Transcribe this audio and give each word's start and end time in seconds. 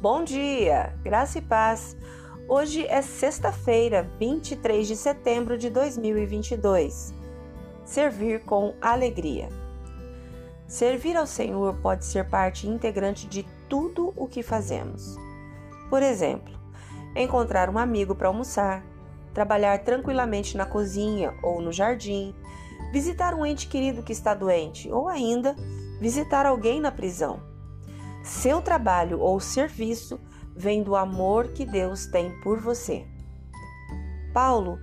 Bom 0.00 0.22
dia, 0.22 0.94
graça 1.02 1.38
e 1.38 1.42
paz. 1.42 1.96
Hoje 2.48 2.86
é 2.86 3.02
sexta-feira, 3.02 4.08
23 4.20 4.86
de 4.86 4.94
setembro 4.94 5.58
de 5.58 5.68
2022. 5.70 7.12
Servir 7.84 8.44
com 8.44 8.76
alegria. 8.80 9.48
Servir 10.68 11.16
ao 11.16 11.26
Senhor 11.26 11.74
pode 11.82 12.04
ser 12.04 12.28
parte 12.28 12.68
integrante 12.68 13.26
de 13.26 13.44
tudo 13.68 14.12
o 14.14 14.28
que 14.28 14.40
fazemos. 14.40 15.16
Por 15.90 16.00
exemplo, 16.00 16.54
encontrar 17.16 17.68
um 17.68 17.76
amigo 17.76 18.14
para 18.14 18.28
almoçar, 18.28 18.84
trabalhar 19.34 19.82
tranquilamente 19.82 20.56
na 20.56 20.64
cozinha 20.64 21.34
ou 21.42 21.60
no 21.60 21.72
jardim, 21.72 22.32
visitar 22.92 23.34
um 23.34 23.44
ente 23.44 23.66
querido 23.66 24.04
que 24.04 24.12
está 24.12 24.32
doente 24.32 24.88
ou 24.92 25.08
ainda 25.08 25.56
visitar 26.00 26.46
alguém 26.46 26.80
na 26.80 26.92
prisão. 26.92 27.57
Seu 28.28 28.60
trabalho 28.60 29.20
ou 29.20 29.40
serviço 29.40 30.20
vem 30.54 30.82
do 30.82 30.94
amor 30.94 31.48
que 31.48 31.64
Deus 31.64 32.04
tem 32.04 32.30
por 32.42 32.60
você. 32.60 33.06
Paulo, 34.34 34.78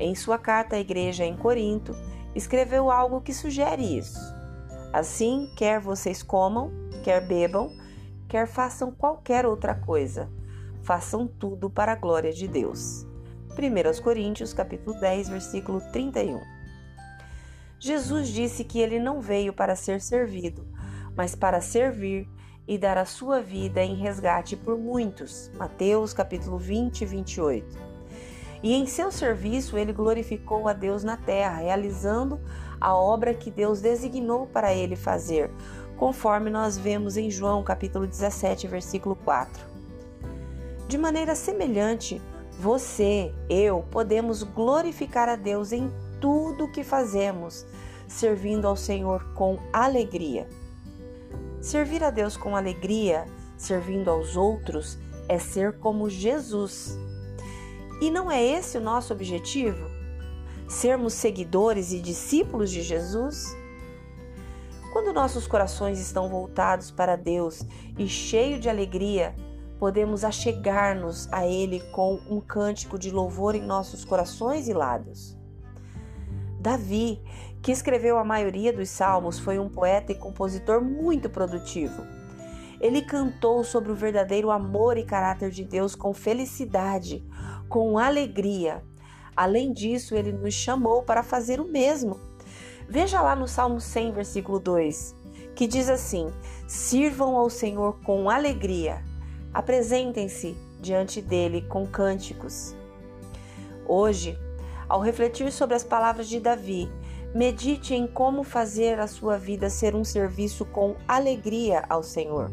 em 0.00 0.16
sua 0.16 0.36
carta 0.36 0.74
à 0.74 0.80
igreja 0.80 1.24
em 1.24 1.36
Corinto, 1.36 1.94
escreveu 2.34 2.90
algo 2.90 3.20
que 3.20 3.32
sugere 3.32 3.96
isso. 3.96 4.18
Assim, 4.92 5.48
quer 5.56 5.78
vocês 5.78 6.24
comam, 6.24 6.72
quer 7.04 7.24
bebam, 7.24 7.70
quer 8.28 8.48
façam 8.48 8.90
qualquer 8.90 9.46
outra 9.46 9.76
coisa, 9.76 10.28
façam 10.82 11.24
tudo 11.24 11.70
para 11.70 11.92
a 11.92 11.96
glória 11.96 12.32
de 12.32 12.48
Deus. 12.48 13.06
1 13.52 14.02
Coríntios 14.02 14.52
capítulo 14.52 14.98
10, 14.98 15.28
versículo 15.28 15.80
31. 15.92 16.40
Jesus 17.78 18.26
disse 18.26 18.64
que 18.64 18.80
ele 18.80 18.98
não 18.98 19.20
veio 19.20 19.52
para 19.52 19.76
ser 19.76 20.00
servido, 20.00 20.66
mas 21.16 21.36
para 21.36 21.60
servir 21.60 22.28
e 22.68 22.76
dar 22.76 22.98
a 22.98 23.06
sua 23.06 23.40
vida 23.40 23.82
em 23.82 23.94
resgate 23.94 24.54
por 24.54 24.76
muitos. 24.76 25.50
Mateus 25.56 26.12
capítulo 26.12 26.58
20 26.58 27.00
e 27.00 27.06
28. 27.06 27.78
E 28.62 28.74
em 28.74 28.86
seu 28.86 29.10
serviço 29.10 29.78
ele 29.78 29.92
glorificou 29.92 30.68
a 30.68 30.74
Deus 30.74 31.02
na 31.02 31.16
terra, 31.16 31.62
realizando 31.62 32.38
a 32.78 32.94
obra 32.94 33.32
que 33.32 33.50
Deus 33.50 33.80
designou 33.80 34.46
para 34.46 34.74
ele 34.74 34.96
fazer, 34.96 35.50
conforme 35.96 36.50
nós 36.50 36.76
vemos 36.76 37.16
em 37.16 37.30
João 37.30 37.62
capítulo 37.62 38.06
17, 38.06 38.68
versículo 38.68 39.16
4. 39.16 39.66
De 40.86 40.98
maneira 40.98 41.34
semelhante, 41.34 42.20
você, 42.58 43.32
eu, 43.48 43.84
podemos 43.90 44.42
glorificar 44.42 45.28
a 45.28 45.36
Deus 45.36 45.72
em 45.72 45.90
tudo 46.20 46.64
o 46.64 46.70
que 46.70 46.84
fazemos, 46.84 47.64
servindo 48.06 48.66
ao 48.66 48.76
Senhor 48.76 49.24
com 49.34 49.58
alegria. 49.72 50.46
Servir 51.60 52.04
a 52.04 52.10
Deus 52.10 52.36
com 52.36 52.54
alegria, 52.54 53.26
servindo 53.56 54.10
aos 54.10 54.36
outros, 54.36 54.98
é 55.28 55.38
ser 55.38 55.78
como 55.78 56.08
Jesus. 56.08 56.96
E 58.00 58.10
não 58.10 58.30
é 58.30 58.42
esse 58.42 58.78
o 58.78 58.80
nosso 58.80 59.12
objetivo? 59.12 59.86
Sermos 60.68 61.14
seguidores 61.14 61.92
e 61.92 62.00
discípulos 62.00 62.70
de 62.70 62.82
Jesus? 62.82 63.56
Quando 64.92 65.12
nossos 65.12 65.46
corações 65.46 65.98
estão 65.98 66.28
voltados 66.28 66.90
para 66.90 67.16
Deus 67.16 67.64
e 67.98 68.08
cheios 68.08 68.60
de 68.60 68.68
alegria, 68.68 69.34
podemos 69.78 70.24
achegar-nos 70.24 71.28
a 71.32 71.46
Ele 71.46 71.80
com 71.92 72.20
um 72.28 72.40
cântico 72.40 72.98
de 72.98 73.10
louvor 73.10 73.54
em 73.54 73.62
nossos 73.62 74.04
corações 74.04 74.68
e 74.68 74.72
lábios. 74.72 75.37
Davi, 76.68 77.18
que 77.62 77.72
escreveu 77.72 78.18
a 78.18 78.24
maioria 78.24 78.74
dos 78.74 78.90
salmos, 78.90 79.38
foi 79.38 79.58
um 79.58 79.70
poeta 79.70 80.12
e 80.12 80.14
compositor 80.14 80.82
muito 80.82 81.30
produtivo. 81.30 82.06
Ele 82.78 83.00
cantou 83.00 83.64
sobre 83.64 83.90
o 83.90 83.94
verdadeiro 83.94 84.50
amor 84.50 84.98
e 84.98 85.02
caráter 85.02 85.50
de 85.50 85.64
Deus 85.64 85.94
com 85.94 86.12
felicidade, 86.12 87.26
com 87.70 87.98
alegria. 87.98 88.82
Além 89.34 89.72
disso, 89.72 90.14
ele 90.14 90.30
nos 90.30 90.52
chamou 90.52 91.02
para 91.02 91.22
fazer 91.22 91.58
o 91.58 91.66
mesmo. 91.66 92.20
Veja 92.86 93.22
lá 93.22 93.34
no 93.34 93.48
Salmo 93.48 93.80
100, 93.80 94.12
versículo 94.12 94.60
2, 94.60 95.16
que 95.56 95.66
diz 95.66 95.88
assim: 95.88 96.30
Sirvam 96.66 97.34
ao 97.34 97.48
Senhor 97.48 97.98
com 98.02 98.28
alegria, 98.28 99.02
apresentem-se 99.54 100.54
diante 100.82 101.22
dele 101.22 101.62
com 101.62 101.86
cânticos. 101.86 102.76
Hoje, 103.86 104.38
ao 104.88 105.00
refletir 105.00 105.52
sobre 105.52 105.76
as 105.76 105.84
palavras 105.84 106.28
de 106.28 106.40
Davi, 106.40 106.90
medite 107.34 107.94
em 107.94 108.06
como 108.06 108.42
fazer 108.42 108.98
a 108.98 109.06
sua 109.06 109.36
vida 109.36 109.68
ser 109.68 109.94
um 109.94 110.04
serviço 110.04 110.64
com 110.64 110.96
alegria 111.06 111.84
ao 111.88 112.02
Senhor. 112.02 112.50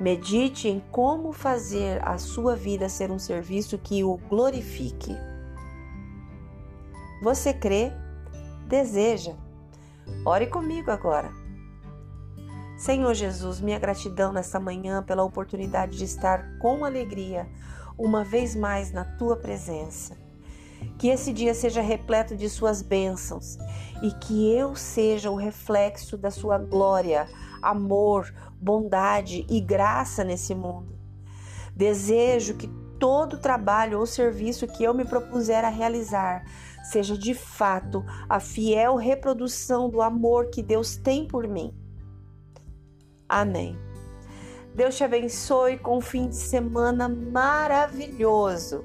Medite 0.00 0.68
em 0.68 0.80
como 0.90 1.32
fazer 1.32 2.00
a 2.06 2.16
sua 2.16 2.56
vida 2.56 2.88
ser 2.88 3.10
um 3.10 3.18
serviço 3.18 3.76
que 3.76 4.02
o 4.02 4.16
glorifique. 4.16 5.14
Você 7.22 7.52
crê? 7.52 7.92
Deseja? 8.66 9.34
Ore 10.24 10.46
comigo 10.46 10.90
agora. 10.90 11.30
Senhor 12.78 13.12
Jesus, 13.12 13.60
minha 13.60 13.78
gratidão 13.78 14.32
nesta 14.32 14.58
manhã 14.58 15.02
pela 15.02 15.22
oportunidade 15.22 15.98
de 15.98 16.04
estar 16.04 16.58
com 16.58 16.82
alegria 16.82 17.46
uma 17.98 18.24
vez 18.24 18.56
mais 18.56 18.90
na 18.90 19.04
tua 19.04 19.36
presença. 19.36 20.29
Que 20.98 21.08
esse 21.08 21.32
dia 21.32 21.54
seja 21.54 21.80
repleto 21.80 22.36
de 22.36 22.48
suas 22.48 22.82
bênçãos 22.82 23.58
e 24.02 24.10
que 24.12 24.52
eu 24.54 24.74
seja 24.74 25.30
o 25.30 25.36
reflexo 25.36 26.16
da 26.16 26.30
sua 26.30 26.58
glória, 26.58 27.28
amor, 27.62 28.32
bondade 28.60 29.46
e 29.48 29.60
graça 29.60 30.22
nesse 30.22 30.54
mundo. 30.54 30.98
Desejo 31.74 32.56
que 32.56 32.68
todo 32.98 33.38
trabalho 33.38 33.98
ou 33.98 34.06
serviço 34.06 34.66
que 34.66 34.84
eu 34.84 34.92
me 34.92 35.04
propuser 35.04 35.64
a 35.64 35.70
realizar 35.70 36.44
seja 36.84 37.16
de 37.16 37.34
fato 37.34 38.04
a 38.28 38.38
fiel 38.38 38.96
reprodução 38.96 39.88
do 39.88 40.02
amor 40.02 40.50
que 40.50 40.62
Deus 40.62 40.96
tem 40.96 41.26
por 41.26 41.48
mim. 41.48 41.74
Amém. 43.28 43.78
Deus 44.74 44.96
te 44.96 45.04
abençoe 45.04 45.78
com 45.78 45.98
um 45.98 46.00
fim 46.00 46.28
de 46.28 46.36
semana 46.36 47.08
maravilhoso. 47.08 48.84